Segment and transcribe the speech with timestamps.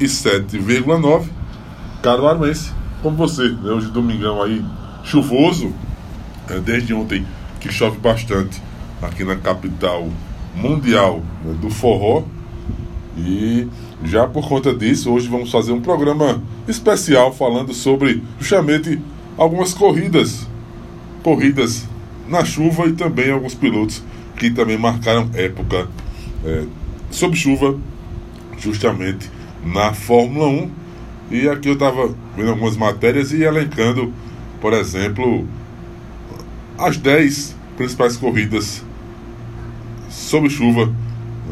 [0.00, 1.28] 107,9.
[2.02, 3.70] Caruaruense, como você, né?
[3.70, 4.64] hoje domingão aí
[5.04, 5.72] chuvoso,
[6.48, 7.26] é, desde ontem
[7.60, 8.62] que chove bastante
[9.02, 10.08] aqui na capital
[10.54, 12.24] mundial né, do forró.
[13.16, 13.66] E
[14.04, 19.00] já por conta disso, hoje vamos fazer um programa especial falando sobre justamente
[19.38, 20.46] algumas corridas,
[21.22, 21.86] corridas
[22.28, 24.02] na chuva e também alguns pilotos
[24.36, 25.88] que também marcaram época
[26.44, 26.64] é,
[27.10, 27.78] sob chuva,
[28.58, 29.30] justamente
[29.66, 30.70] na Fórmula 1.
[31.30, 34.12] E aqui eu estava vendo algumas matérias e elencando,
[34.60, 35.46] por exemplo,
[36.78, 38.84] as 10 principais corridas
[40.08, 40.92] sob chuva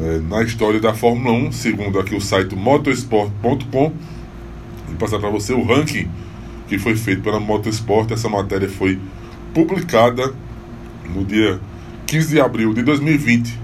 [0.01, 3.93] é, na história da Fórmula 1, segundo aqui o site motorsport.com.
[4.89, 6.09] Vou passar para você o ranking
[6.69, 8.11] que foi feito pela Motorsport.
[8.11, 8.99] Essa matéria foi
[9.53, 10.33] publicada
[11.15, 11.61] no dia
[12.07, 13.59] 15 de abril de 2020.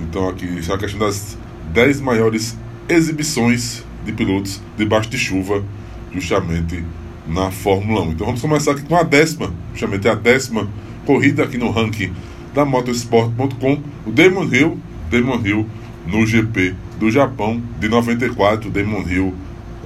[0.00, 1.38] Então aqui está a questão das
[1.72, 2.56] 10 maiores
[2.88, 5.64] exibições de pilotos debaixo de chuva,
[6.12, 6.84] justamente
[7.26, 8.12] na Fórmula 1.
[8.12, 10.68] Então vamos começar aqui com a décima, justamente a décima
[11.06, 12.12] corrida aqui no ranking
[12.54, 14.78] da motorsport.com, o Damon Hill,
[15.10, 15.66] Damon Hill
[16.06, 19.34] no GP do Japão de 94, Damon Hill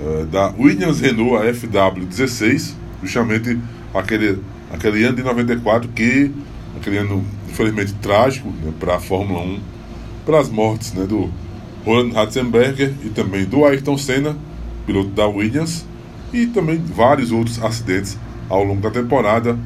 [0.00, 3.58] uh, da Williams Renault a FW16, justamente
[3.94, 4.38] aquele,
[4.72, 6.30] aquele ano de 94 que
[6.76, 9.60] aquele ano infelizmente trágico né, para a Fórmula 1,
[10.24, 11.30] para as mortes né, do
[11.86, 14.36] Roland Ratzenberger e também do Ayrton Senna,
[14.84, 15.86] piloto da Williams,
[16.32, 18.18] e também vários outros acidentes
[18.50, 19.56] ao longo da temporada,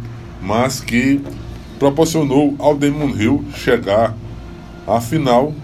[0.43, 1.23] mas que
[1.79, 4.15] proporcionou ao Damon Hill chegar
[4.87, 5.55] à final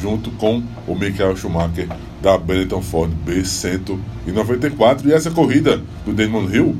[0.00, 1.86] junto com o Michael Schumacher
[2.22, 6.76] da Benetton Ford B194 e essa corrida do Damon Hill,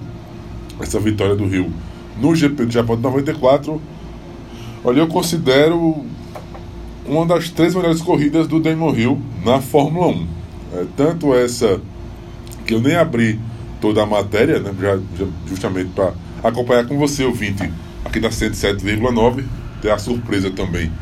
[0.81, 1.71] essa vitória do Hill
[2.19, 3.81] no GP do Japão de 94,
[4.85, 6.05] olha, eu considero
[7.11, 10.27] uma das três melhores corridas do Damon Hill na Fórmula 1.
[10.73, 11.81] É, tanto essa
[12.65, 13.39] que eu nem abri
[13.81, 17.69] toda a matéria, né, já, já justamente para acompanhar com você, ouvinte,
[18.05, 19.45] aqui da 107,9.
[19.83, 20.93] Ter a surpresa também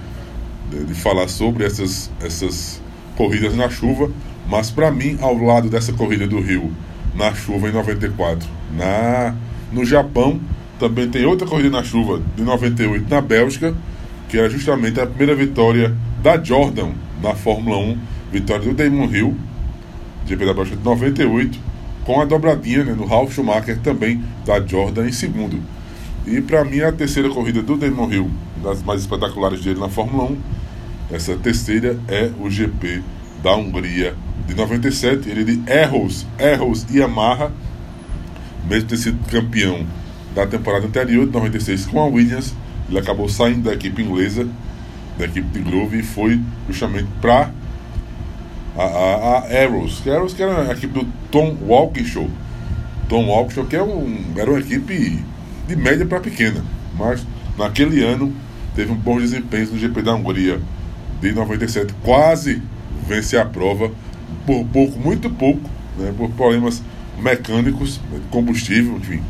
[0.70, 2.80] de, de, falar sobre essas, essas
[3.16, 4.10] corridas na chuva.
[4.48, 6.72] Mas para mim, ao lado dessa corrida do Rio,
[7.14, 9.34] na chuva em 94, na,
[9.70, 10.40] no Japão,
[10.78, 13.74] também tem outra corrida na chuva de 98 na Bélgica,
[14.28, 16.90] que era justamente a primeira vitória da Jordan
[17.22, 17.98] na Fórmula 1,
[18.30, 19.36] vitória do Damon Hill,
[20.26, 21.58] GP da Bélgica de 98,
[22.04, 25.60] com a dobradinha né, no Ralf Schumacher também da Jordan em segundo.
[26.26, 28.30] E para mim a terceira corrida do Damon Hill,
[28.62, 30.38] das mais espetaculares dele na Fórmula 1,
[31.10, 33.02] essa terceira é o GP
[33.42, 34.14] da Hungria
[34.46, 37.50] de 97, ele de Erros, Erros e Yamaha,
[38.68, 39.86] mesmo ter sido campeão
[40.34, 42.54] da temporada anterior, de 96, com a Williams,
[42.88, 44.46] ele acabou saindo da equipe inglesa,
[45.18, 47.50] da equipe de Grove, e foi justamente para
[48.76, 52.28] a, a, a Arrows, que, Arrows, que era a equipe do Tom Walkinshaw.
[53.08, 55.22] Tom Walkinshaw, que é um, era uma equipe
[55.66, 56.64] de média para pequena,
[56.96, 57.26] mas
[57.58, 58.32] naquele ano
[58.74, 60.60] teve um bom desempenho no GP da Hungria
[61.20, 62.62] de 97, quase
[63.06, 63.90] vence a prova
[64.46, 65.68] por pouco, muito pouco,
[65.98, 66.82] né, por problemas
[67.18, 68.00] mecânicos,
[68.30, 69.20] combustível, enfim.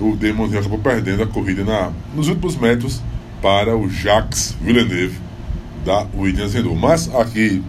[0.00, 3.02] O Damon acabou perdendo a corrida na, nos últimos metros
[3.42, 5.18] para o Jacques Villeneuve
[5.84, 6.80] da Williams Renault.
[6.80, 7.62] Mas aqui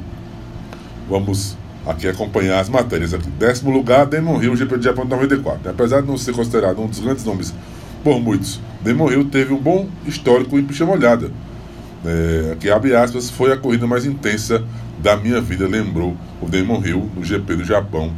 [1.09, 3.13] vamos aqui acompanhar as matérias.
[3.13, 3.29] Aqui.
[3.31, 5.69] Décimo lugar, Damon Hill, GP de Japão 94.
[5.69, 7.53] Apesar de não ser considerado um dos grandes nomes
[8.03, 8.59] por muitos.
[8.81, 11.29] Damon Hill teve um bom histórico em pista molhada.
[12.03, 14.63] É, que abre aspas, foi a corrida mais intensa
[14.99, 18.11] da minha vida, lembrou o Damon Hill no GP do Japão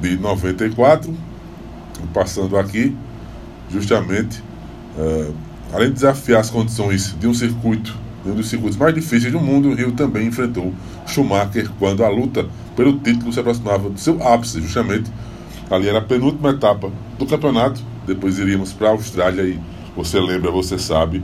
[0.00, 1.14] de 94.
[2.12, 2.96] Passando aqui,
[3.72, 4.42] justamente,
[4.98, 5.30] é,
[5.72, 7.94] além de desafiar as condições de um circuito,
[8.24, 10.74] de um dos circuitos mais difíceis do mundo, o Hill também enfrentou
[11.06, 15.10] Schumacher quando a luta pelo título se aproximava do seu ápice, justamente
[15.70, 19.58] ali era a penúltima etapa do campeonato depois iríamos para a Austrália e
[19.94, 21.22] você lembra, você sabe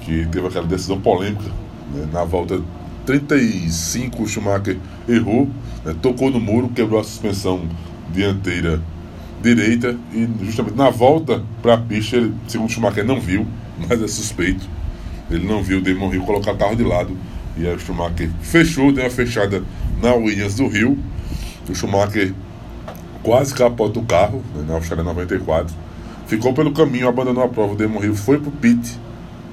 [0.00, 1.50] que teve aquela decisão polêmica
[1.92, 2.08] né?
[2.12, 2.60] na volta
[3.06, 5.48] 35 o Schumacher errou,
[5.84, 5.94] né?
[6.00, 7.62] tocou no muro, quebrou a suspensão
[8.12, 8.80] dianteira
[9.42, 13.46] direita e justamente na volta para a pista, ele, segundo o Schumacher não viu,
[13.88, 14.68] mas é suspeito,
[15.30, 17.16] ele não viu o Damon Hill colocar o carro de lado
[17.56, 19.62] e aí o Schumacher fechou, deu uma fechada
[20.02, 20.98] na Williams do Rio,
[21.68, 22.32] o Schumacher
[23.22, 24.64] quase capota o carro né?
[24.66, 25.88] na Austrália 94
[26.28, 28.98] ficou pelo caminho, abandonou a prova, o Damon Hill foi pro pit.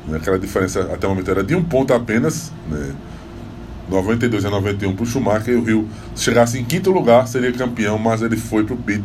[0.05, 0.17] Né?
[0.17, 2.93] Aquela diferença até o momento era de um ponto apenas, né?
[3.89, 5.53] 92 a 91 para o Schumacher.
[5.53, 9.03] E o Rio, se chegasse em quinto lugar, seria campeão, mas ele foi pro pit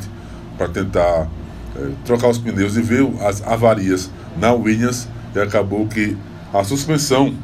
[0.61, 1.27] para tentar
[1.75, 5.09] é, trocar os pneus e ver as avarias na Williams.
[5.35, 6.15] E acabou que
[6.53, 7.35] a suspensão,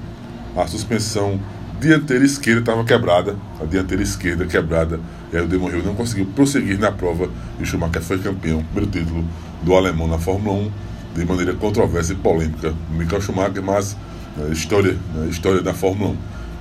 [0.55, 1.41] a suspensão
[1.81, 5.01] dianteira esquerda estava quebrada, a dianteira esquerda quebrada,
[5.33, 7.29] e aí o Damon Hill não conseguiu prosseguir na prova
[7.59, 9.25] e o Schumacher foi campeão, primeiro título
[9.63, 10.71] do alemão na Fórmula 1,
[11.15, 12.75] de maneira controversa e polêmica.
[12.91, 13.97] Michael Schumacher, mas
[14.37, 16.17] né, história, né, história da Fórmula 1.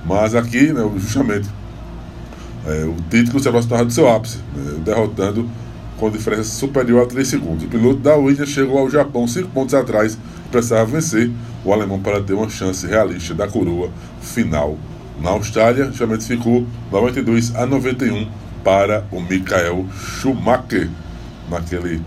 [0.06, 1.48] Mas aqui, né, justamente,
[2.66, 5.48] é, o título se aproximava do seu ápice, né, derrotando
[5.98, 7.64] com diferença superior a 3 segundos.
[7.64, 11.30] O piloto da Williams chegou ao Japão 5 pontos atrás e precisava vencer
[11.64, 13.90] o alemão para ter uma chance realista da coroa
[14.20, 14.78] final.
[15.20, 18.28] Na Austrália, o ficou 92 a 91
[18.62, 20.90] para o Michael Schumacher
[21.50, 22.02] naquele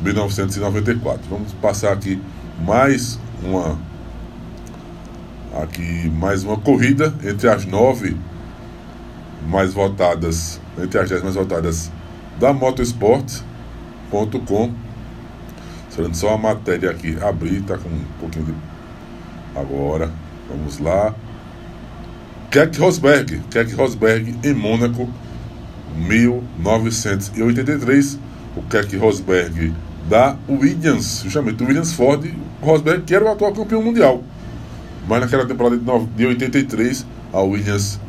[0.00, 1.22] 1994.
[1.28, 2.20] Vamos passar aqui
[2.64, 3.78] mais uma
[5.62, 8.16] aqui mais uma corrida entre as nove
[9.48, 11.90] mais votadas, entre as dez mais votadas
[12.38, 14.72] da motorsport.com.
[15.88, 18.54] Esperando só a matéria aqui abrir, tá com um pouquinho de.
[19.54, 20.10] Agora,
[20.48, 21.14] vamos lá.
[22.50, 25.08] Keck Rosberg, Keck Rosberg em Mônaco,
[25.96, 28.18] 1983.
[28.56, 29.72] O Keck Rosberg
[30.08, 32.24] da Williams, justamente o Williams Ford,
[32.62, 34.22] Rosberg, que era o atual campeão mundial.
[35.08, 35.76] Mas naquela temporada
[36.16, 38.00] de 83, a Williams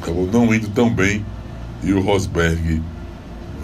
[0.00, 1.24] acabou não indo tão bem
[1.82, 2.80] e o Rosberg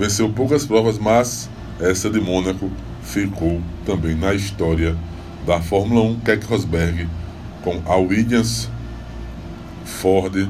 [0.01, 2.71] venceu poucas provas, mas essa de Mônaco
[3.03, 4.97] ficou também na história
[5.47, 6.21] da Fórmula 1.
[6.21, 7.07] Keck Rosberg
[7.63, 8.71] com a Williams
[9.85, 10.49] Ford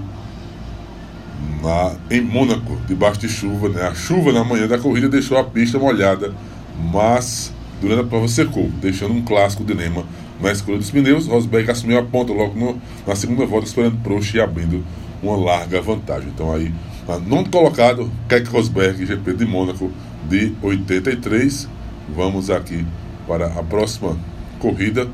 [1.61, 3.69] na, em Mônaco, debaixo de chuva.
[3.69, 3.83] Né?
[3.83, 6.33] A chuva na manhã da corrida deixou a pista molhada,
[6.93, 10.05] mas durante a prova secou, deixando um clássico dilema
[10.41, 14.33] na escolha dos pneus, Rosberg assumiu a ponta logo no, na segunda volta, esperando Prost
[14.33, 14.85] e abrindo
[15.21, 16.29] uma larga vantagem.
[16.29, 16.73] Então aí,
[17.11, 19.91] a nono colocado, Keck Rosberg, GP de Mônaco
[20.29, 21.69] de 83.
[22.15, 22.87] Vamos aqui
[23.27, 24.17] para a próxima
[24.61, 25.07] corrida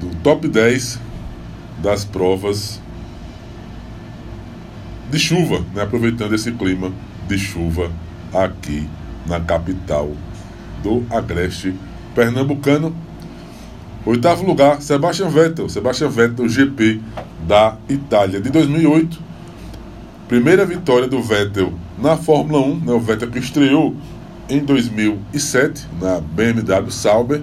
[0.00, 1.00] do top 10
[1.82, 2.80] das provas
[5.10, 5.82] de chuva, né?
[5.82, 6.92] aproveitando esse clima
[7.26, 7.90] de chuva
[8.34, 8.86] aqui
[9.26, 10.12] na capital
[10.82, 11.74] do Agreste
[12.14, 12.94] Pernambucano.
[14.04, 15.68] Oitavo lugar, Sebastian Vettel.
[15.68, 17.00] Sebastian Vettel, GP
[17.46, 19.26] da Itália de 2008.
[20.28, 22.80] Primeira vitória do Vettel na Fórmula 1.
[22.80, 22.92] Né?
[22.92, 23.94] O Vettel que estreou
[24.48, 27.40] em 2007 na BMW Sauber,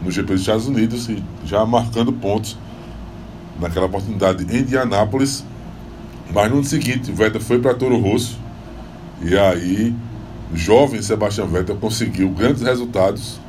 [0.00, 2.56] no GP dos Estados Unidos, e já marcando pontos
[3.60, 5.44] naquela oportunidade em Indianápolis.
[6.32, 8.38] Mas no ano seguinte, o Vettel foi para Toro Rosso.
[9.20, 9.92] E aí,
[10.52, 13.40] o jovem Sebastian Vettel conseguiu grandes resultados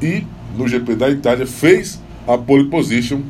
[0.00, 0.24] e
[0.56, 3.22] no GP da Itália, fez a pole position,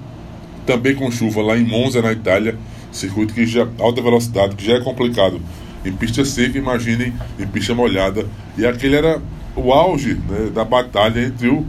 [0.66, 2.58] também com chuva lá em Monza, na Itália,
[2.92, 5.40] circuito que já alta velocidade, que já é complicado
[5.84, 8.26] em pista seca, imaginem em pista molhada.
[8.56, 9.20] E aquele era
[9.56, 11.64] o auge né, da batalha entre o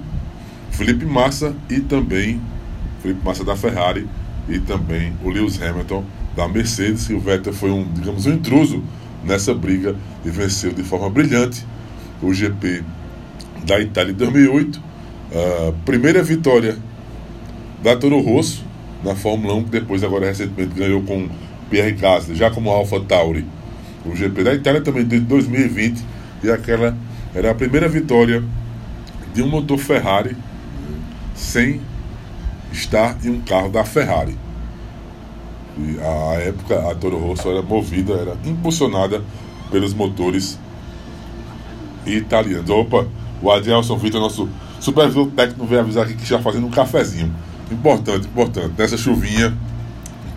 [0.71, 2.41] Felipe Massa e também
[3.01, 4.07] Felipe Massa da Ferrari
[4.49, 6.03] e também o Lewis Hamilton
[6.35, 7.09] da Mercedes.
[7.09, 8.83] E o Vettel foi um, digamos, um intruso
[9.23, 9.95] nessa briga
[10.25, 11.65] e venceu de forma brilhante
[12.21, 12.83] o GP
[13.65, 14.91] da Itália em 2008
[15.31, 16.77] Uh, primeira vitória
[17.81, 18.65] da Toro Rosso
[19.03, 21.29] na Fórmula 1, que depois, agora recentemente, ganhou com
[21.69, 23.45] Pierre Gasly, já como Alpha Tauri.
[24.05, 26.03] O GP da Itália também de 2020,
[26.43, 26.95] e aquela
[27.33, 28.43] era a primeira vitória
[29.33, 30.35] de um motor Ferrari
[31.35, 31.81] sem
[32.71, 34.35] estar em um carro da Ferrari.
[35.77, 39.21] E a época a Toro Rosso era movida, era impulsionada
[39.71, 40.59] pelos motores
[42.05, 42.69] italianos.
[42.69, 43.07] Opa,
[43.41, 44.49] o Adrielson Vitor, nosso
[44.79, 47.33] supervisor técnico veio avisar aqui que está fazendo um cafezinho.
[47.71, 48.73] Importante, importante.
[48.77, 49.55] Nessa chuvinha,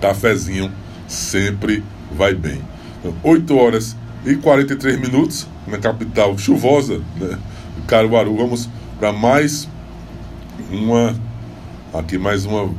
[0.00, 0.70] cafezinho
[1.08, 1.82] sempre
[2.16, 2.62] vai bem.
[3.00, 7.38] Então, 8 horas e 43 minutos na capital chuvosa, né?
[7.86, 8.36] Caruaru.
[8.36, 9.68] Vamos para mais
[10.70, 11.14] uma.
[11.92, 12.70] Aqui mais uma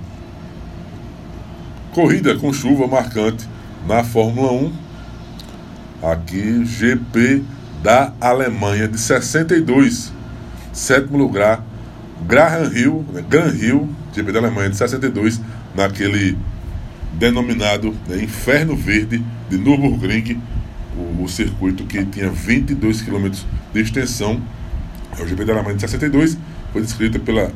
[1.94, 3.48] corrida com chuva marcante
[3.88, 4.74] na Fórmula 1.
[6.04, 7.44] Aqui, GP
[7.82, 10.12] da Alemanha de 62.
[10.74, 11.64] Sétimo lugar,
[12.28, 15.42] Graham Hill, né, Gran Hill, GP da Alemanha de 62,
[15.76, 16.38] naquele
[17.14, 20.42] denominado né, Inferno Verde de Nürburgring,
[20.98, 23.30] o, o, circuito que tinha 22 km
[23.74, 24.42] de extensão.
[25.18, 26.38] É o GP da Alemanha de 62
[26.72, 27.52] foi descrita pela,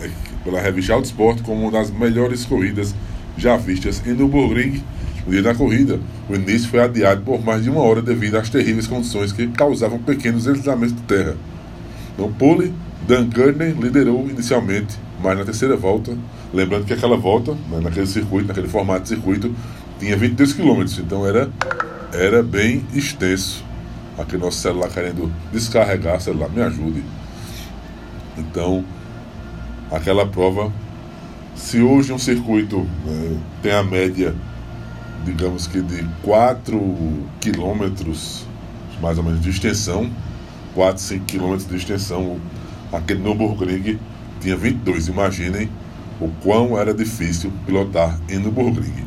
[0.00, 0.10] é,
[0.44, 2.94] pela revista Autosport como uma das melhores corridas
[3.36, 4.82] já vistas em Nürburgring.
[5.26, 8.48] No dia da corrida, o início foi adiado por mais de uma hora devido às
[8.48, 11.36] terríveis condições que causavam pequenos deslizamentos de terra.
[12.16, 12.72] No pole,
[13.06, 16.16] Dan Gurney liderou inicialmente, mas na terceira volta,
[16.52, 19.54] lembrando que aquela volta, né, naquele circuito, naquele formato de circuito,
[19.98, 21.50] tinha 22 km, então era,
[22.12, 23.64] era bem extenso.
[24.18, 27.02] Aqui nosso celular querendo descarregar, celular, me ajude.
[28.36, 28.84] Então,
[29.90, 30.72] aquela prova,
[31.54, 34.34] se hoje um circuito né, tem a média
[35.24, 38.46] digamos que de 4 quilômetros
[39.00, 40.10] mais ou menos de extensão,
[40.74, 42.38] 4, 5 quilômetros de extensão,
[42.92, 43.98] aquele Nürburgring
[44.40, 45.08] tinha 22.
[45.08, 45.68] Imaginem
[46.20, 49.06] o quão era difícil pilotar em Nürburgring.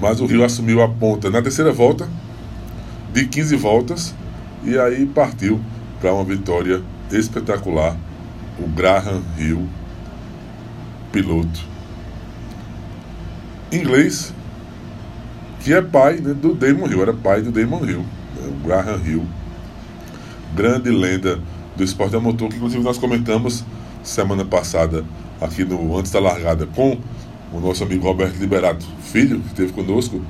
[0.00, 2.08] Mas o Rio assumiu a ponta na terceira volta,
[3.12, 4.14] de 15 voltas,
[4.64, 5.60] e aí partiu
[6.00, 7.96] para uma vitória espetacular.
[8.58, 9.68] O Graham Hill,
[11.12, 11.68] piloto
[13.70, 14.32] inglês,
[15.60, 19.00] que é pai né, do Damon Hill, era pai do Damon Hill, né, o Graham
[19.04, 19.26] Hill,
[20.54, 21.38] grande lenda
[21.78, 23.64] do esporte a motor, que inclusive nós comentamos
[24.02, 25.04] semana passada
[25.40, 26.98] aqui no Antes da Largada com
[27.52, 30.20] o nosso amigo Roberto Liberato Filho, que esteve conosco,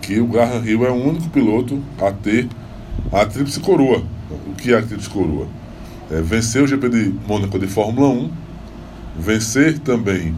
[0.00, 2.48] que o Graham Hill é o único piloto a ter
[3.12, 4.02] a tríplice coroa.
[4.46, 5.46] O que é a tríplice coroa?
[6.10, 8.30] É vencer o GP de Mônaco de Fórmula 1,
[9.18, 10.34] vencer também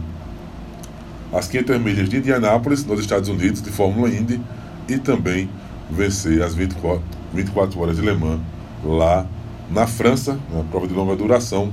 [1.31, 4.41] as 500 milhas de Indianápolis, nos Estados Unidos, de Fórmula Indy,
[4.89, 5.49] e também
[5.89, 7.01] vencer as 24,
[7.33, 8.41] 24 horas de Le Mans
[8.83, 9.25] lá
[9.69, 11.71] na França, na prova de longa duração.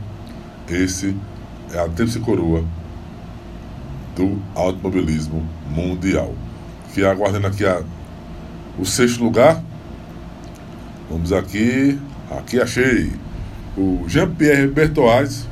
[0.68, 1.16] Esse
[1.72, 2.64] é a tríplice coroa
[4.14, 6.34] do automobilismo mundial.
[6.92, 7.82] Que aguardando aqui a,
[8.78, 9.62] o sexto lugar.
[11.10, 11.98] Vamos aqui.
[12.30, 13.12] Aqui achei
[13.76, 15.46] o Jean-Pierre Bertoaz,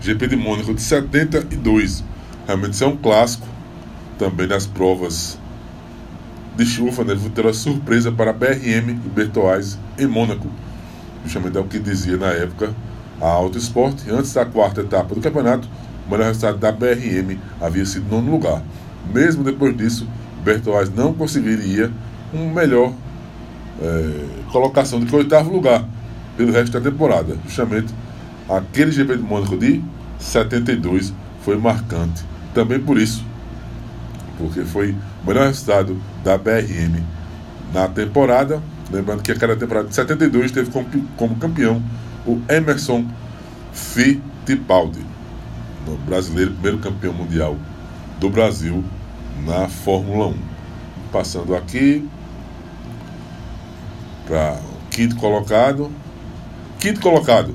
[0.00, 2.02] GP de Mônaco de 72.
[2.46, 3.46] Realmente isso é um clássico
[4.18, 5.38] também nas provas
[6.56, 7.14] de chuva, né?
[7.14, 10.48] Vou ter uma surpresa para BRM e Bertoaz em Mônaco.
[11.24, 12.74] Justamente é o que dizia na época
[13.20, 14.10] a Auto Esporte.
[14.10, 15.68] Antes da quarta etapa do campeonato,
[16.06, 18.62] o melhor resultado da BRM havia sido nono lugar.
[19.12, 20.06] Mesmo depois disso,
[20.44, 21.90] Bertoaz não conseguiria
[22.32, 22.92] um melhor
[23.80, 25.84] é, colocação do que o oitavo lugar
[26.36, 27.36] pelo resto da temporada.
[27.44, 27.94] Justamente
[28.48, 29.82] aquele GP de Mônaco de
[30.18, 31.12] 72
[31.42, 32.24] foi marcante.
[32.52, 33.24] Também por isso,
[34.38, 37.02] porque foi o melhor resultado da BRM
[37.72, 38.62] na temporada.
[38.90, 40.70] Lembrando que aquela temporada de 72 teve
[41.16, 41.82] como, campeão
[42.26, 43.06] o Emerson
[43.72, 45.04] Fittipaldi,
[46.06, 47.56] brasileiro, primeiro campeão mundial
[48.20, 48.84] do Brasil
[49.44, 50.34] na Fórmula 1.
[51.12, 52.08] Passando aqui
[54.26, 55.90] para o quinto colocado.
[56.78, 57.54] Quinto colocado,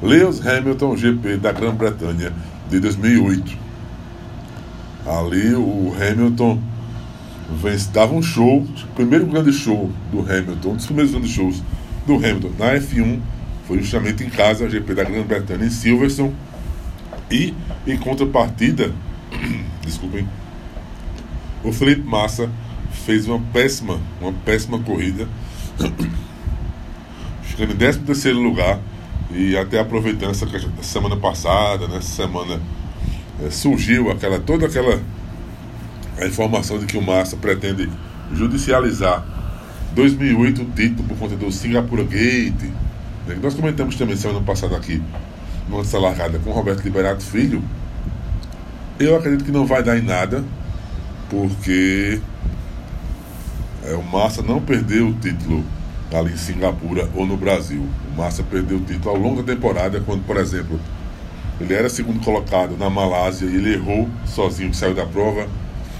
[0.00, 2.32] Lewis Hamilton GP da Grã-Bretanha
[2.70, 3.56] de 2008.
[5.04, 6.60] Ali o Hamilton
[7.92, 11.62] dava um show, o primeiro grande show do Hamilton, um dos primeiros grandes shows
[12.06, 13.20] do Hamilton na F1
[13.66, 16.34] foi justamente em casa, a GP da Grã-Bretanha em Silverstone.
[17.30, 17.54] E
[17.86, 18.92] em contrapartida,
[19.84, 20.26] desculpem,
[21.62, 22.50] o Felipe Massa
[23.04, 25.28] fez uma péssima, uma péssima corrida,
[27.44, 28.80] chegando em 13 terceiro lugar
[29.30, 30.46] e até aproveitando essa
[30.82, 32.60] semana passada, nessa semana
[33.44, 34.98] é, surgiu aquela toda aquela
[36.20, 37.88] a informação de que o Massa pretende
[38.32, 39.24] judicializar
[39.94, 42.70] 2008 o título por conta do Singapura Gate.
[43.26, 43.38] Né?
[43.42, 45.02] Nós comentamos também semana passada aqui
[45.68, 47.62] no Antes Largada com Roberto Liberato Filho.
[48.98, 50.44] Eu acredito que não vai dar em nada,
[51.30, 52.20] porque
[53.84, 55.64] é, o Massa não perdeu o título
[56.12, 57.86] ali em Singapura ou no Brasil.
[58.12, 60.80] O Massa perdeu o título ao longo da temporada, quando, por exemplo,
[61.60, 65.46] ele era segundo colocado na Malásia e ele errou sozinho, saiu da prova.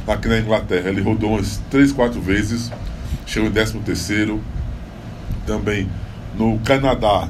[0.08, 2.72] Aqui na Inglaterra ele rodou umas 3, 4 vezes,
[3.26, 4.40] chegou em 13 terceiro.
[5.46, 5.88] Também
[6.34, 7.28] no Canadá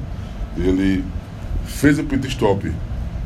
[0.56, 1.04] ele
[1.66, 2.72] fez o pit stop,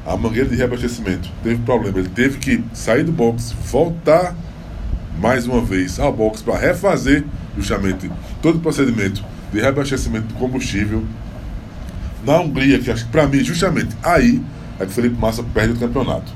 [0.06, 4.35] a mangueira de reabastecimento teve problema, ele teve que sair do box, voltar
[5.18, 7.25] mais uma vez ao box para refazer
[7.56, 11.04] justamente todo o procedimento de reabastecimento de combustível
[12.25, 14.42] na Hungria, que acho que para mim, justamente aí
[14.78, 16.32] é que Felipe Massa perde o campeonato.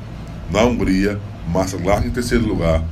[0.51, 1.19] Na Hungria,
[1.49, 2.83] Massa larga em terceiro lugar,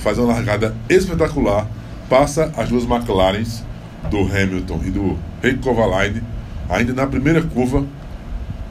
[0.00, 1.66] faz uma largada espetacular,
[2.08, 3.62] passa as duas McLarens
[4.10, 6.22] do Hamilton e do Heiko Kovalainen,
[6.68, 7.84] ainda na primeira curva,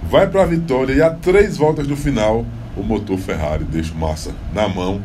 [0.09, 2.45] vai para a vitória e a três voltas do final,
[2.75, 5.01] o motor Ferrari deixa Massa na mão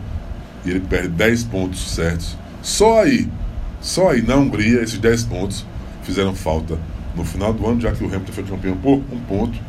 [0.65, 2.37] e ele perde 10 pontos certos.
[2.63, 3.29] Só aí
[3.85, 5.67] só aí na Hungria esses 10 pontos
[6.05, 6.79] fizeram falta
[7.15, 9.61] no final do ano, já que o Hamilton foi campeão por um ponto,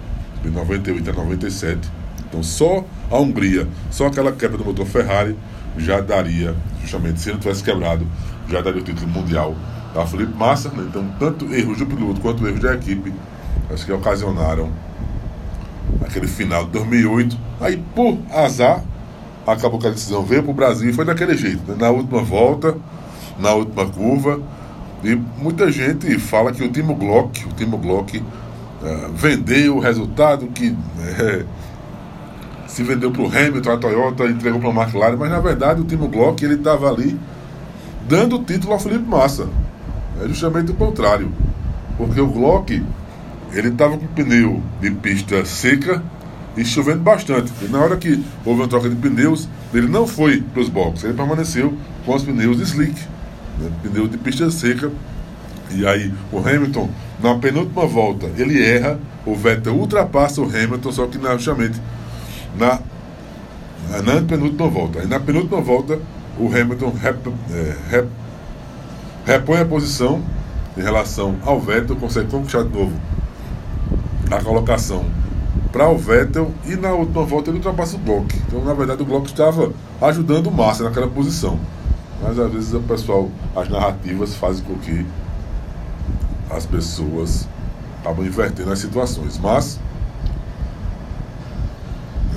[0.42, 1.92] de 98 a 97.
[2.28, 5.36] Então só a Hungria, só aquela quebra do motor Ferrari
[5.78, 8.06] já daria, justamente se ele tivesse quebrado,
[8.50, 9.56] já daria o título mundial
[9.96, 10.70] a Felipe Massa.
[10.70, 10.86] Né?
[10.88, 13.14] Então, tanto erros do piloto quanto erros da equipe,
[13.72, 14.70] acho que ocasionaram
[16.06, 17.38] aquele final de 2008.
[17.62, 18.84] Aí, por azar,
[19.46, 21.62] acabou que a decisão veio para o Brasil e foi daquele jeito.
[21.68, 21.76] Né?
[21.80, 22.76] Na última volta,
[23.40, 24.40] na última curva.
[25.04, 28.24] E muita gente fala que o Timo Glock, o Timo Glock uh,
[29.14, 31.46] vendeu o resultado que é,
[32.76, 35.86] se vendeu para o Hamilton, a Toyota entregou para a McLaren, mas na verdade o
[35.86, 37.18] Timo Glock ele estava ali
[38.06, 39.48] dando o título ao Felipe Massa.
[40.22, 41.32] É justamente o contrário.
[41.98, 42.84] Porque o Glock
[43.54, 46.04] ele estava com pneu de pista seca
[46.58, 47.50] e chovendo bastante.
[47.62, 51.06] E na hora que houve uma troca de pneus, ele não foi para os boxes,
[51.06, 51.74] ele permaneceu
[52.06, 53.00] com os pneus slick,
[53.58, 54.92] né, pneu de pista seca.
[55.72, 56.90] E aí o Hamilton,
[57.24, 61.80] na penúltima volta, ele erra, o Vettel ultrapassa o Hamilton, só que na, justamente
[62.58, 62.80] na,
[64.02, 65.00] na penúltima volta.
[65.00, 66.00] E na penúltima volta,
[66.40, 68.10] o Hamilton rep, é, rep,
[69.26, 70.22] repõe a posição
[70.78, 72.94] em relação ao Vettel, consegue conquistar de novo
[74.32, 75.06] a colocação
[75.72, 78.36] para o Vettel e na última volta ele ultrapassa o Glock.
[78.48, 79.72] Então, na verdade, o Glock estava
[80.02, 81.60] ajudando o Massa naquela posição.
[82.22, 85.06] Mas às vezes o pessoal, as narrativas fazem com que
[86.50, 87.48] as pessoas
[88.00, 89.38] acabam invertendo as situações.
[89.38, 89.80] Mas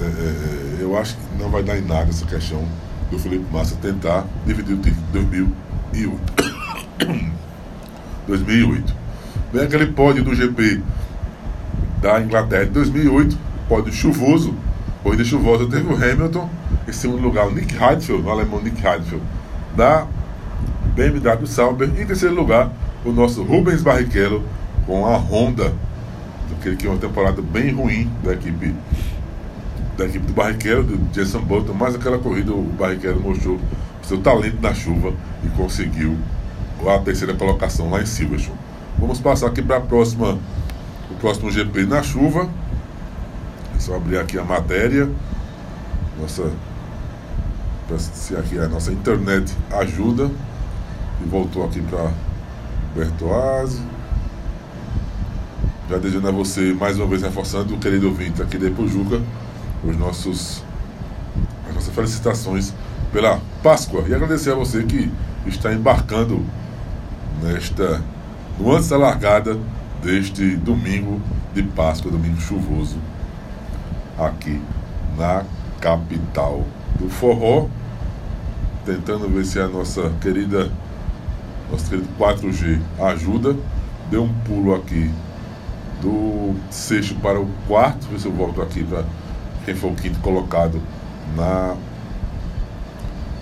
[0.01, 2.65] é, é, é, eu acho que não vai dar em nada essa questão
[3.11, 6.19] do Felipe Massa tentar dividir o título de 2008.
[8.27, 8.95] 2008.
[9.53, 10.83] Vem aquele pódio do GP
[12.01, 13.37] da Inglaterra de 2008,
[13.69, 14.55] pódio chuvoso,
[15.03, 16.49] corrida chuvosa, teve o Hamilton,
[16.87, 19.23] em segundo lugar o Nick Heidfeld, o alemão Nick Heidfeld,
[19.77, 20.07] da
[20.95, 22.71] BMW Sauber, em terceiro lugar
[23.05, 24.45] o nosso Rubens Barrichello
[24.87, 25.73] com a Honda,
[26.59, 28.75] aquele que é uma temporada bem ruim da equipe
[29.99, 33.59] da equipe do Barrichello, do Jason Button, mas aquela corrida o Barrichello mostrou
[34.01, 35.13] seu talento na chuva
[35.45, 36.17] e conseguiu
[36.87, 38.57] a terceira colocação lá em Silverstone.
[38.97, 40.39] Vamos passar aqui para a próxima,
[41.11, 42.49] o próximo GP na chuva.
[43.77, 45.11] É só abrir aqui a matéria.
[46.21, 46.51] Nossa,
[47.99, 50.31] se aqui a nossa internet ajuda.
[51.21, 52.13] E voltou aqui para
[52.95, 53.83] Bertoazzi.
[55.91, 59.21] Já desejando a você, mais uma vez reforçando, o querido ouvinte aqui de Pujuca,
[59.85, 60.63] os nossos,
[61.69, 62.73] as nossas felicitações
[63.13, 64.05] pela Páscoa.
[64.09, 65.11] E agradecer a você que
[65.47, 66.45] está embarcando
[67.43, 68.03] nesta,
[68.59, 69.59] no antes da largada
[70.03, 71.21] deste domingo
[71.55, 72.99] de Páscoa, domingo chuvoso,
[74.19, 74.61] aqui
[75.17, 75.45] na
[75.81, 76.65] capital
[76.99, 77.67] do forró,
[78.85, 80.71] tentando ver se a nossa querida,
[81.71, 83.57] nosso querido 4G ajuda.
[84.11, 85.11] Deu um pulo aqui
[86.01, 89.05] do sexto para o quarto, ver se eu volto aqui para
[89.69, 90.81] quem foi o quinto colocado
[91.37, 91.77] na,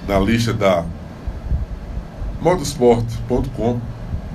[0.09, 0.85] na lista da
[2.41, 3.81] modosport.com,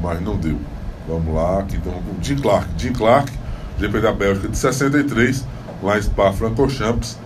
[0.02, 0.58] mas não deu.
[1.06, 2.70] Vamos lá, aqui estamos com Jim Clark.
[2.78, 3.30] Jim Clark,
[3.78, 5.46] GP da Bélgica de 63,
[5.84, 7.20] lá em Spa-Francorchamps.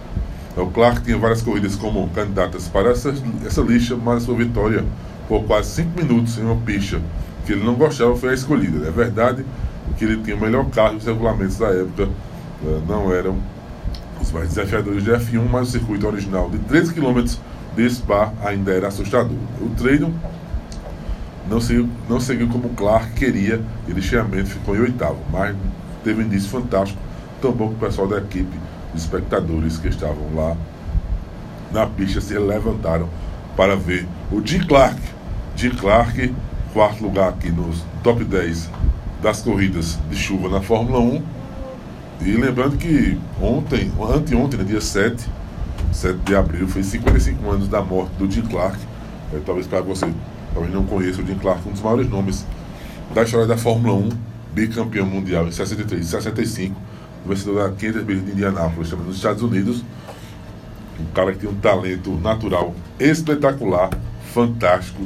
[0.58, 3.14] O Clark tinha várias corridas como candidatas para essa,
[3.46, 4.84] essa lista, mas sua vitória
[5.28, 7.00] por quase 5 minutos em uma pista
[7.46, 8.88] que ele não gostava foi a escolhida.
[8.88, 9.46] É verdade
[9.96, 12.10] que ele tinha o melhor carro e os regulamentos da época
[12.66, 13.38] eh, não eram
[14.36, 17.26] mais desafiadores de F1, mas o circuito original de 13 km
[17.74, 19.38] de Spa ainda era assustador.
[19.62, 20.14] O treino
[21.50, 25.56] não seguiu, não seguiu como Clark queria e ligeiramente ficou em oitavo, mas
[26.04, 27.00] teve um início fantástico,
[27.42, 28.58] tão bom que o pessoal da equipe,
[28.94, 30.58] os espectadores que estavam lá
[31.72, 33.08] na pista se levantaram
[33.56, 35.00] para ver o Jim Clark.
[35.56, 36.34] Jim Clark,
[36.74, 38.70] quarto lugar aqui nos top 10
[39.22, 41.24] das corridas de chuva na Fórmula 1.
[42.22, 45.26] E lembrando que ontem, anteontem, no dia 7,
[45.92, 48.78] 7 de abril, foi 55 anos da morte do Jim Clark.
[49.34, 50.08] É, talvez para você
[50.54, 52.46] talvez não conheça o Jim Clark, um dos maiores nomes
[53.14, 54.10] da história da Fórmula 1,
[54.54, 56.76] bicampeão mundial em 63 e 65,
[57.26, 59.84] vencedor da 500 milhas de Indianápolis, nos Estados Unidos.
[60.98, 63.90] Um cara que tem um talento natural espetacular,
[64.34, 65.04] fantástico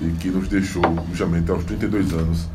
[0.00, 2.48] e que nos deixou justamente aos 32 anos.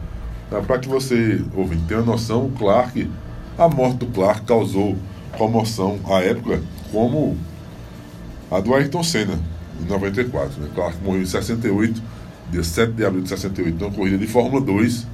[0.50, 3.10] Para que você, ouvinte, tenha noção, o Clark,
[3.58, 4.98] a morte do Clark causou
[5.38, 7.38] comoção à época, como
[8.52, 9.40] a do Ayrton Senna,
[9.82, 10.62] em 94.
[10.62, 10.70] Né?
[10.74, 12.02] Clark morreu em 68
[12.50, 15.08] dia 7 de abril de 68, uma corrida de Fórmula 2,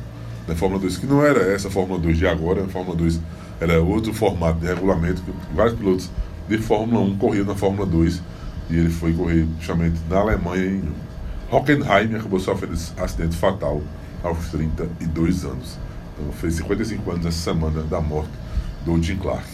[0.47, 3.19] né, Fórmula 2 que não era essa Fórmula 2 de agora, a Fórmula 2
[3.59, 6.09] era outro formato de regulamento, que vários pilotos
[6.47, 8.21] de Fórmula 1 corriam na Fórmula 2
[8.69, 10.83] e ele foi correr justamente na Alemanha, em
[11.51, 13.81] Hockenheim, e acabou sofrendo acidente fatal
[14.23, 15.77] aos 32 anos.
[16.13, 18.31] Então fez 55 anos essa semana da morte
[18.85, 19.47] do Jim Clark.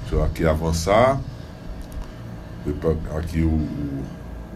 [0.00, 1.20] Deixa eu aqui avançar.
[3.18, 3.68] Aqui o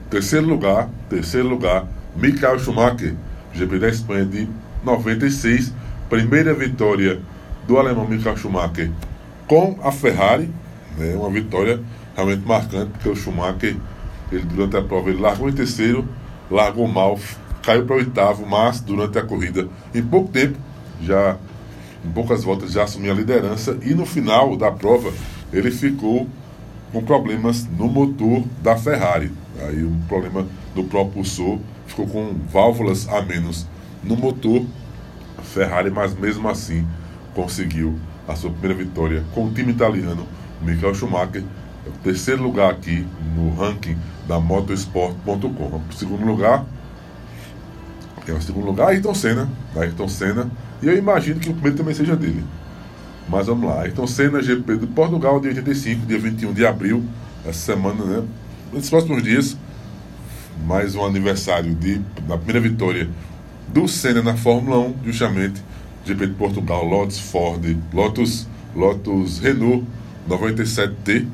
[0.08, 3.14] terceiro lugar, terceiro lugar, Michael Schumacher,
[3.52, 4.48] GP da Espanha de
[4.84, 5.72] 96,
[6.08, 7.20] primeira vitória
[7.66, 8.90] do alemão Michael Schumacher
[9.48, 10.48] com a Ferrari,
[10.96, 11.80] né, uma vitória
[12.14, 13.76] realmente marcante, porque o Schumacher,
[14.30, 16.06] ele, durante a prova, ele largou em terceiro,
[16.50, 17.18] largou mal,
[17.62, 20.56] caiu para oitavo, mas durante a corrida, em pouco tempo,
[21.00, 21.36] já
[22.04, 25.12] em poucas voltas, já assumiu a liderança e no final da prova,
[25.52, 26.28] ele ficou
[26.92, 29.32] com problemas no motor da Ferrari.
[29.60, 33.66] Aí um problema do propulsor ficou com válvulas a menos
[34.04, 34.64] no motor
[35.42, 36.86] Ferrari, mas mesmo assim
[37.34, 40.26] conseguiu a sua primeira vitória com o time italiano,
[40.60, 41.44] Michael Schumacher,
[41.86, 45.80] é terceiro lugar aqui no ranking da motorsport.com.
[45.92, 46.64] Segundo lugar,
[48.26, 50.50] é o segundo lugar, Ayrton Senna, Ayrton Senna,
[50.82, 52.44] e eu imagino que o primeiro também seja dele.
[53.28, 57.04] Mas vamos lá, Ayrton Senna, GP de Portugal, dia 85, dia 21 de abril,
[57.44, 58.22] essa semana, né?
[58.72, 59.56] Nos próximos dias,
[60.64, 63.08] mais um aniversário de, da primeira vitória
[63.68, 65.62] do Senna na Fórmula 1, justamente
[66.04, 69.84] GP de Portugal, Lotus Ford, Lotus, Lotus Renault
[70.28, 71.26] 97T,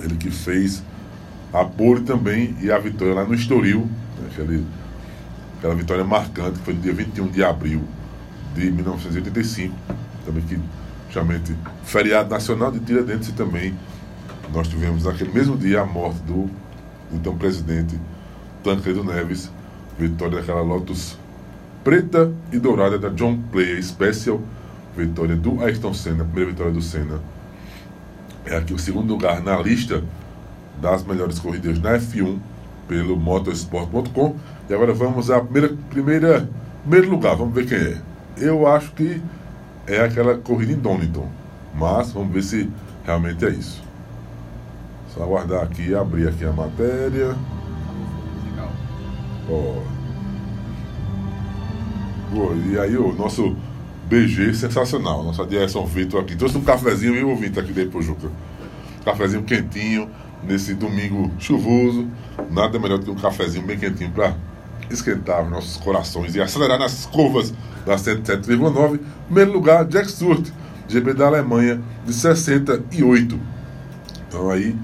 [0.00, 0.84] ele que fez
[1.52, 3.88] a pole também e a vitória lá no Estoril,
[4.20, 4.64] né, aquele,
[5.58, 7.82] aquela vitória marcante que foi no dia 21 de abril
[8.54, 9.74] de 1985,
[10.24, 10.58] também que
[11.06, 13.74] justamente feriado nacional de Tiradentes e também
[14.52, 16.48] nós tivemos naquele mesmo dia a morte do
[17.12, 17.98] então presidente
[18.64, 19.50] Tancredo Neves,
[19.98, 21.18] vitória daquela Lotus
[21.84, 24.40] preta e dourada da John Player Special,
[24.96, 27.20] vitória do Ayrton Senna, primeira vitória do Senna.
[28.46, 30.02] É aqui o segundo lugar na lista
[30.80, 32.38] das melhores corridas na F1
[32.88, 34.36] pelo motorsport.com.
[34.68, 36.48] E agora vamos à primeira, primeira
[36.82, 38.11] primeiro lugar, vamos ver quem é.
[38.36, 39.20] Eu acho que
[39.86, 41.28] é aquela corrida em Donington,
[41.74, 42.70] mas vamos ver se
[43.04, 43.82] realmente é isso.
[45.14, 47.36] Só aguardar aqui, abrir aqui a matéria.
[49.48, 49.82] Ó.
[52.70, 53.54] E aí o nosso
[54.08, 56.34] BG sensacional, nosso Adierson Vitor aqui.
[56.34, 58.30] Trouxe um cafezinho, viu, ouvinte, aqui depois, Juca.
[59.04, 60.08] Cafezinho quentinho,
[60.42, 62.08] nesse domingo chuvoso.
[62.50, 64.34] Nada melhor do que um cafezinho bem quentinho para
[64.94, 67.52] esquentar os nossos corações e acelerar nas curvas
[67.84, 69.00] da 107,9.
[69.26, 70.48] Primeiro lugar, Jack Stewart,
[70.88, 73.40] GP da Alemanha, de 68.
[74.28, 74.76] Então aí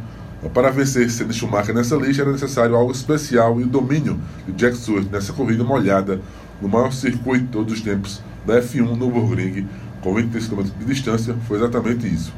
[0.54, 4.76] para vencer Senna Schumacher nessa lista era necessário algo especial e o domínio de Jack
[4.76, 6.20] Stewart nessa corrida molhada
[6.60, 9.66] no maior circuito de todos os tempos da F1 no Nürburgring,
[10.00, 12.32] com 23 km de distância, foi exatamente isso.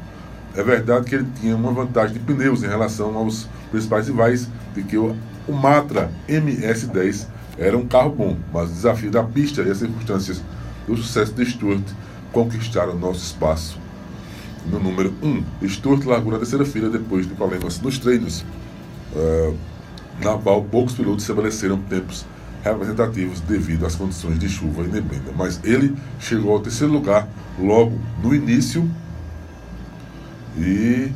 [0.55, 4.83] É verdade que ele tinha uma vantagem de pneus em relação aos principais rivais, de
[4.83, 5.15] que o,
[5.47, 10.41] o Matra MS10 era um carro bom, mas o desafio da pista e as circunstâncias
[10.87, 11.83] do sucesso de Stewart
[12.31, 13.79] conquistaram nosso espaço
[14.65, 15.67] no número 1.
[15.67, 18.45] Stuart largou na terceira fila depois de problemas nos treinos,
[19.13, 19.55] uh,
[20.23, 22.25] na qual poucos pilotos estabeleceram tempos
[22.63, 25.31] representativos devido às condições de chuva e neblina.
[25.35, 27.27] Mas ele chegou ao terceiro lugar
[27.59, 28.89] logo no início
[30.57, 31.11] e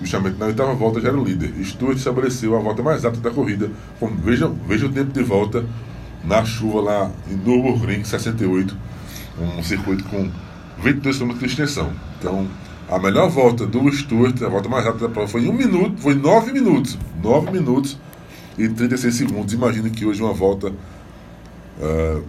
[0.00, 1.52] justamente na oitava volta já era o líder.
[1.64, 3.70] Stuart estabeleceu a volta mais rápida da corrida.
[3.98, 5.64] Como, veja, veja o tempo de volta
[6.24, 8.76] na chuva lá em Nürburgring 68,
[9.58, 10.30] um circuito com
[10.82, 11.90] 22 km de extensão.
[12.18, 12.46] Então,
[12.88, 16.00] a melhor volta do Stuart, a volta mais rápida da prova, foi em um minuto,
[16.00, 16.98] foi nove minutos.
[17.22, 17.98] Nove minutos
[18.58, 19.54] e 36 segundos.
[19.54, 22.24] Imagina que hoje uma volta uh,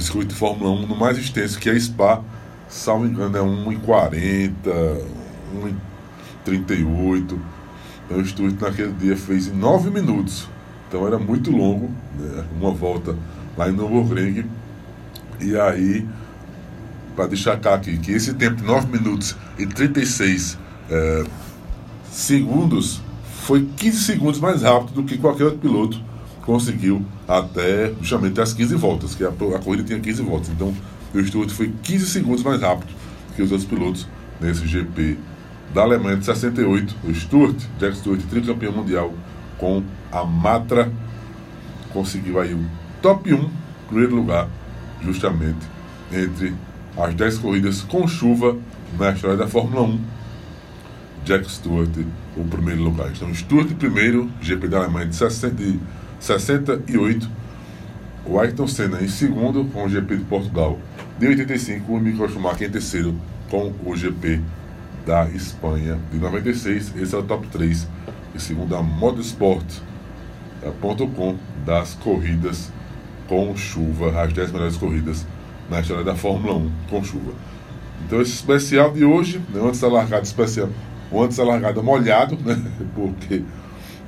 [0.00, 2.22] circuito de Fórmula 1 no mais extenso, que é Spa,
[2.68, 4.50] salvo engano, é 1,40,
[6.46, 7.38] 1,38.
[8.06, 10.48] Então o Stuart naquele dia fez em nove minutos.
[10.88, 12.44] Então era muito longo, né?
[12.60, 13.16] uma volta
[13.56, 14.44] lá em Nürburgring.
[15.40, 16.06] E aí
[17.14, 20.58] para destacar aqui que esse tempo de 9 minutos e 36
[20.90, 21.24] é,
[22.10, 23.00] segundos
[23.42, 26.00] foi 15 segundos mais rápido do que qualquer outro piloto
[26.42, 30.48] conseguiu até justamente as 15 voltas, que a, a corrida tinha 15 voltas.
[30.50, 30.74] Então
[31.14, 32.92] o Stuart foi 15 segundos mais rápido
[33.34, 34.06] que os outros pilotos
[34.40, 35.16] nesse GP
[35.72, 36.94] da Alemanha de 68.
[37.04, 39.14] O Stuart, Jack Stuart, tricampeão mundial
[39.58, 40.90] com a Matra,
[41.92, 42.64] conseguiu aí o
[43.00, 43.50] top 1,
[43.88, 44.48] primeiro lugar,
[45.02, 45.66] justamente
[46.12, 46.54] entre
[46.96, 48.56] as 10 corridas com chuva
[48.98, 50.00] na história da Fórmula 1.
[51.24, 51.90] Jack Stewart,
[52.36, 53.10] o primeiro lugar.
[53.10, 55.80] Então, Stewart primeiro, GP da Alemanha de, 60, de
[56.20, 57.28] 68.
[58.26, 60.78] O Ayrton Senna em segundo, com o GP de Portugal
[61.18, 61.92] de 85.
[61.92, 63.14] O Michael Schumacher em terceiro,
[63.50, 64.40] com o GP
[65.06, 66.96] da Espanha de 96.
[66.96, 67.86] Esse é o top 3,
[68.34, 72.70] e segundo a Motorsport.com, das corridas
[73.28, 75.26] com chuva, as 10 melhores corridas
[75.70, 77.32] na história da Fórmula 1 com chuva.
[78.06, 80.68] Então esse especial de hoje, né, antes da largada especial,
[81.12, 82.60] antes da largada molhado, né,
[82.94, 83.42] porque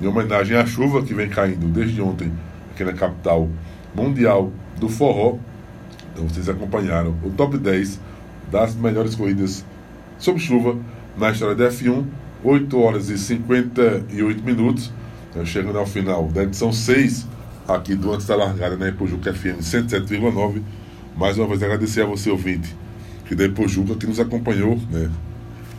[0.01, 2.31] em homenagem à chuva que vem caindo desde ontem
[2.73, 3.49] aqui na capital
[3.95, 5.39] mundial do forró.
[6.13, 8.01] Então vocês acompanharam o top 10
[8.51, 9.65] das melhores corridas
[10.19, 10.77] sob chuva
[11.17, 12.05] na história da F1,
[12.45, 14.93] 8 horas e 58 minutos,
[15.31, 17.27] então, chegando ao final da edição 6
[17.69, 20.63] aqui do Antes da Largada na Ipojuca FM 107,9
[21.17, 22.77] mais uma vez agradecer a você, ouvinte,
[23.25, 25.11] que depois Juca, que nos acompanhou, né?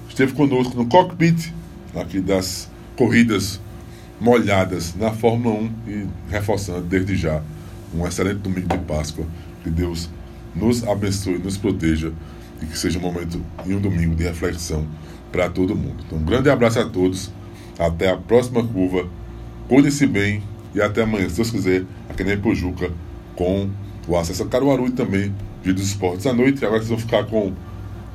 [0.09, 1.53] Esteve conosco no cockpit
[1.95, 3.61] aqui das corridas
[4.19, 7.41] molhadas na Fórmula 1 e reforçando desde já
[7.93, 9.25] um excelente domingo de Páscoa.
[9.63, 10.09] Que Deus
[10.55, 12.11] nos abençoe, nos proteja
[12.61, 14.85] e que seja um momento e um domingo de reflexão
[15.31, 16.03] para todo mundo.
[16.05, 17.31] Então, um grande abraço a todos.
[17.77, 19.07] Até a próxima curva.
[19.67, 20.41] Cuide-se bem
[20.73, 22.91] e até amanhã, se Deus quiser, aqui na Ipojuca,
[23.35, 23.69] com
[24.07, 26.61] o acesso a Caruaru e também vídeos esportes à noite.
[26.61, 27.53] E agora vocês vão ficar com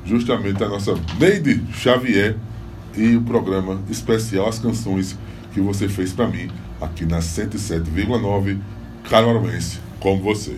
[0.05, 2.35] justamente a nossa Neide Xavier
[2.95, 5.17] e o programa especial As Canções
[5.53, 6.49] que você fez para mim
[6.81, 8.59] aqui na 107,9
[9.09, 10.57] Caruaruense, como você.